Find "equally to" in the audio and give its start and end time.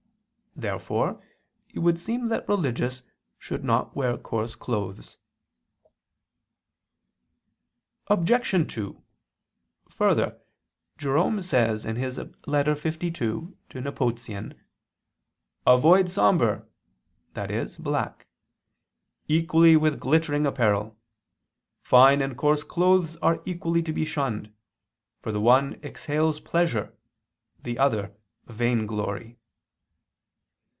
23.45-23.93